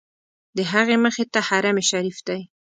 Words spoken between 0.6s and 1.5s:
هغې مخې ته